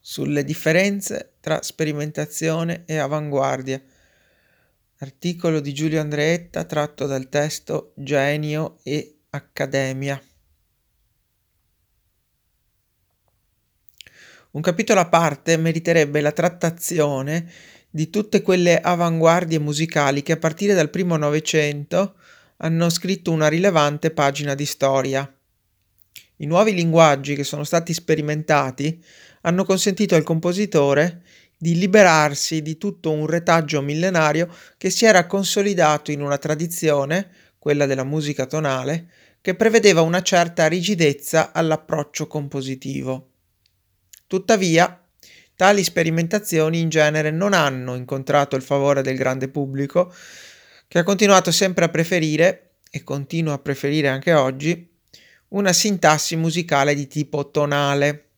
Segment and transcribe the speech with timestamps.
[0.00, 3.80] sulle differenze tra sperimentazione e avanguardia.
[4.98, 10.20] Articolo di Giulio Andreetta tratto dal testo Genio e Accademia.
[14.52, 17.48] Un capitolo a parte meriterebbe la trattazione
[17.88, 22.16] di tutte quelle avanguardie musicali che a partire dal primo Novecento
[22.58, 25.32] hanno scritto una rilevante pagina di storia.
[26.36, 29.02] I nuovi linguaggi che sono stati sperimentati
[29.42, 31.22] hanno consentito al compositore
[31.56, 37.84] di liberarsi di tutto un retaggio millenario che si era consolidato in una tradizione, quella
[37.84, 39.08] della musica tonale,
[39.42, 43.28] che prevedeva una certa rigidezza all'approccio compositivo.
[44.26, 45.02] Tuttavia,
[45.54, 50.12] tali sperimentazioni in genere non hanno incontrato il favore del grande pubblico,
[50.88, 54.88] che ha continuato sempre a preferire, e continua a preferire anche oggi,
[55.48, 58.29] una sintassi musicale di tipo tonale.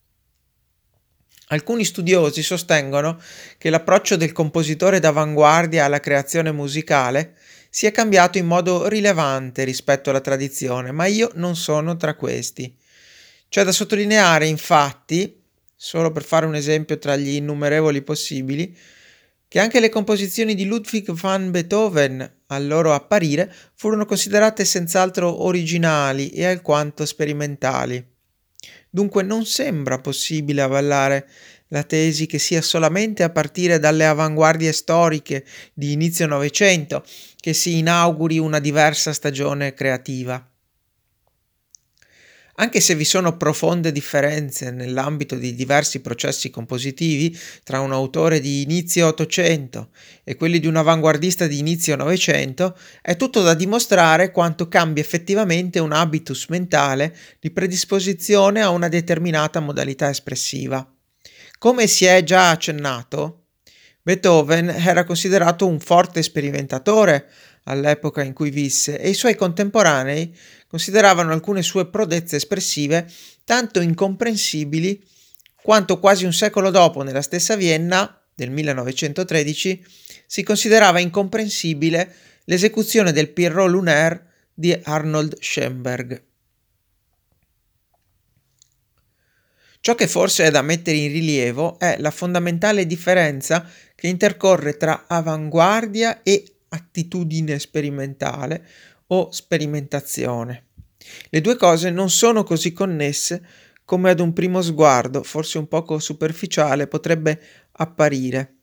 [1.53, 3.21] Alcuni studiosi sostengono
[3.59, 7.35] che l'approccio del compositore d'avanguardia alla creazione musicale
[7.69, 12.75] sia cambiato in modo rilevante rispetto alla tradizione, ma io non sono tra questi.
[13.51, 15.43] C'è da sottolineare, infatti,
[15.77, 18.75] solo per fare un esempio tra gli innumerevoli possibili,
[19.47, 26.31] che anche le composizioni di Ludwig van Beethoven, al loro apparire, furono considerate senz'altro originali
[26.31, 28.12] e alquanto sperimentali.
[28.91, 31.29] Dunque non sembra possibile avallare
[31.69, 37.03] la tesi che sia solamente a partire dalle avanguardie storiche di inizio Novecento
[37.41, 40.52] che si inauguri una diversa stagione creativa.
[42.57, 48.61] Anche se vi sono profonde differenze nell'ambito di diversi processi compositivi tra un autore di
[48.61, 49.89] inizio Ottocento
[50.23, 55.79] e quelli di un avanguardista di inizio Novecento, è tutto da dimostrare quanto cambia effettivamente
[55.79, 60.87] un habitus mentale di predisposizione a una determinata modalità espressiva.
[61.59, 63.42] Come si è già accennato,
[64.03, 67.29] Beethoven era considerato un forte sperimentatore
[67.65, 70.37] all'epoca in cui visse e i suoi contemporanei
[70.67, 73.09] consideravano alcune sue prodezze espressive
[73.45, 75.01] tanto incomprensibili
[75.63, 79.85] quanto quasi un secolo dopo, nella stessa Vienna del 1913,
[80.27, 82.13] si considerava incomprensibile
[82.45, 86.32] l'esecuzione del Pierrot Lunaire di Arnold Schoenberg.
[89.83, 95.07] Ciò che forse è da mettere in rilievo è la fondamentale differenza che intercorre tra
[95.09, 98.65] avanguardia e attitudine sperimentale
[99.09, 100.67] o sperimentazione.
[101.31, 103.45] Le due cose non sono così connesse
[103.85, 107.41] come ad un primo sguardo, forse un poco superficiale, potrebbe
[107.73, 108.59] apparire.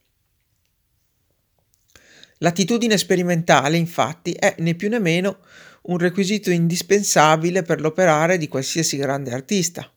[2.38, 5.40] L'attitudine sperimentale, infatti, è né più né meno
[5.82, 9.92] un requisito indispensabile per l'operare di qualsiasi grande artista,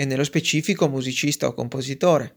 [0.00, 2.36] e nello specifico musicista o compositore.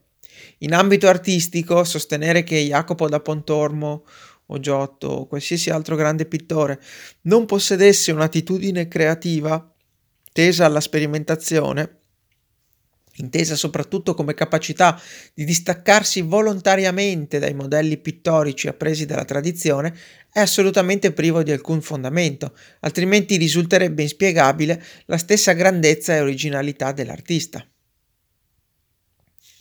[0.60, 4.04] In ambito artistico, sostenere che Jacopo da Pontormo
[4.48, 6.82] o Giotto o qualsiasi altro grande pittore
[7.22, 9.74] non possedesse un'attitudine creativa
[10.34, 12.00] tesa alla sperimentazione,
[13.18, 15.00] intesa soprattutto come capacità
[15.34, 19.96] di distaccarsi volontariamente dai modelli pittorici appresi dalla tradizione,
[20.32, 27.66] è assolutamente privo di alcun fondamento, altrimenti risulterebbe inspiegabile la stessa grandezza e originalità dell'artista.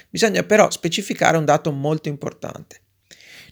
[0.08, 2.81] Bisogna però specificare un dato molto importante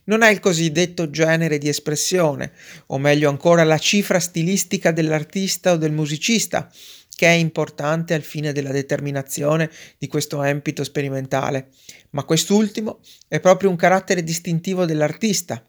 [0.04, 2.52] non è il cosiddetto genere di espressione,
[2.86, 6.70] o meglio ancora la cifra stilistica dell'artista o del musicista,
[7.14, 11.68] che è importante al fine della determinazione di questo empito sperimentale,
[12.10, 15.62] ma quest'ultimo è proprio un carattere distintivo dell'artista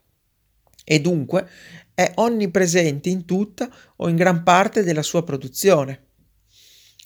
[0.83, 1.47] e dunque
[1.93, 6.10] è onnipresente in tutta o in gran parte della sua produzione.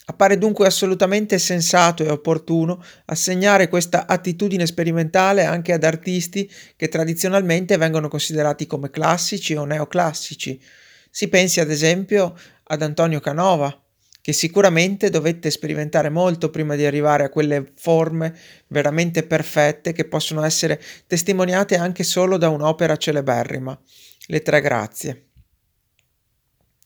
[0.08, 7.78] Appare dunque assolutamente sensato e opportuno assegnare questa attitudine sperimentale anche ad artisti che tradizionalmente
[7.78, 10.62] vengono considerati come classici o neoclassici.
[11.10, 13.80] Si pensi ad esempio ad Antonio Canova,
[14.22, 18.36] che sicuramente dovette sperimentare molto prima di arrivare a quelle forme
[18.68, 23.80] veramente perfette che possono essere testimoniate anche solo da un'opera celeberrima,
[24.28, 25.26] Le Tre Grazie.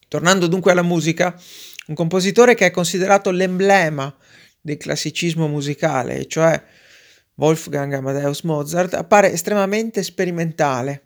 [0.09, 1.39] Tornando dunque alla musica,
[1.89, 4.15] un compositore che è considerato l'emblema
[4.61, 6.61] del classicismo musicale, cioè
[7.35, 11.05] Wolfgang Amadeus Mozart, appare estremamente sperimentale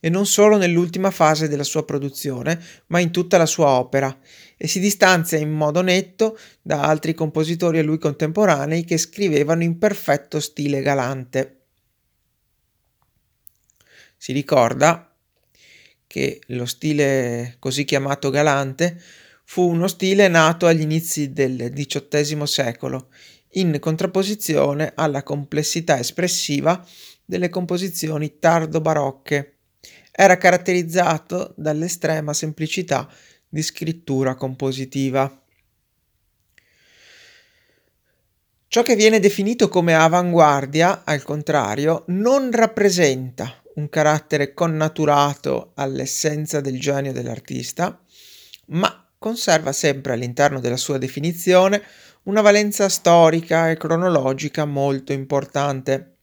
[0.00, 4.16] e non solo nell'ultima fase della sua produzione, ma in tutta la sua opera,
[4.56, 9.76] e si distanzia in modo netto da altri compositori a lui contemporanei che scrivevano in
[9.76, 11.60] perfetto stile galante.
[14.16, 15.14] Si ricorda
[16.06, 19.02] che lo stile così chiamato galante
[19.44, 23.08] fu uno stile nato agli inizi del XVIII secolo,
[23.56, 26.84] in contrapposizione alla complessità espressiva
[27.24, 29.56] delle composizioni tardo-barocche.
[30.10, 33.08] Era caratterizzato dall'estrema semplicità
[33.48, 35.40] di scrittura compositiva.
[38.66, 46.80] Ciò che viene definito come avanguardia, al contrario, non rappresenta un carattere connaturato all'essenza del
[46.80, 48.00] genio dell'artista,
[48.66, 51.82] ma conserva sempre all'interno della sua definizione
[52.24, 56.13] una valenza storica e cronologica molto importante.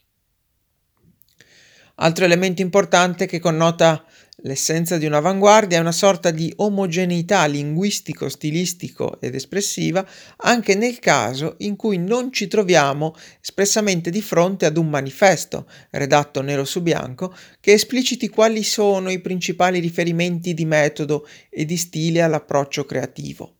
[2.03, 4.03] Altro elemento importante che connota
[4.37, 10.03] l'essenza di un'avanguardia è una sorta di omogeneità linguistico, stilistico ed espressiva
[10.37, 16.41] anche nel caso in cui non ci troviamo espressamente di fronte ad un manifesto, redatto
[16.41, 22.23] nero su bianco, che espliciti quali sono i principali riferimenti di metodo e di stile
[22.23, 23.57] all'approccio creativo.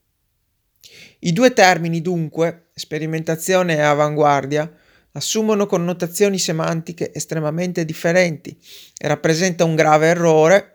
[1.20, 4.68] I due termini dunque, sperimentazione e avanguardia,
[5.12, 8.56] assumono connotazioni semantiche estremamente differenti
[8.96, 10.72] e rappresenta un grave errore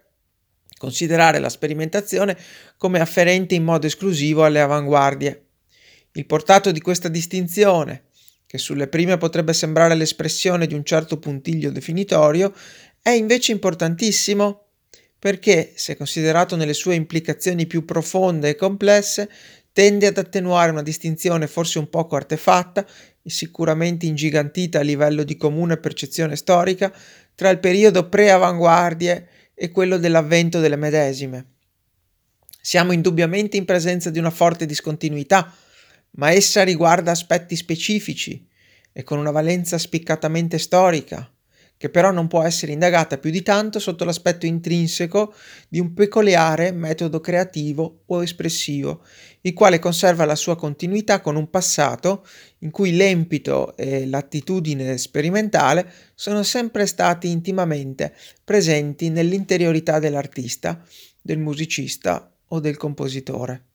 [0.77, 2.37] considerare la sperimentazione
[2.77, 5.45] come afferente in modo esclusivo alle avanguardie.
[6.13, 8.05] Il portato di questa distinzione,
[8.45, 12.53] che sulle prime potrebbe sembrare l'espressione di un certo puntiglio definitorio,
[13.01, 14.65] è invece importantissimo
[15.19, 19.29] perché, se considerato nelle sue implicazioni più profonde e complesse,
[19.73, 22.85] tende ad attenuare una distinzione forse un poco artefatta
[23.29, 26.94] sicuramente ingigantita a livello di comune percezione storica
[27.35, 31.53] tra il periodo pre-avanguardie e quello dell'avvento delle medesime.
[32.62, 35.53] Siamo indubbiamente in presenza di una forte discontinuità,
[36.12, 38.45] ma essa riguarda aspetti specifici
[38.91, 41.31] e con una valenza spiccatamente storica,
[41.77, 45.33] che però non può essere indagata più di tanto sotto l'aspetto intrinseco
[45.69, 49.03] di un peculiare metodo creativo o espressivo,
[49.41, 52.25] il quale conserva la sua continuità con un passato
[52.59, 58.13] in cui l'empito e l'attitudine sperimentale sono sempre stati intimamente
[58.44, 60.83] presenti nell'interiorità dell'artista,
[61.21, 63.65] del musicista o del compositore.